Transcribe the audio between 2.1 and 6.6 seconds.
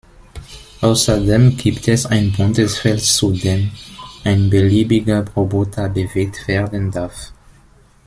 buntes Feld zu dem ein beliebiger Roboter bewegt